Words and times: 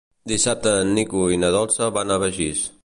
Dissabte 0.29 0.73
en 0.85 0.95
Nico 0.99 1.23
i 1.37 1.39
na 1.43 1.53
Dolça 1.59 1.93
van 1.99 2.15
a 2.17 2.21
Begís. 2.27 2.69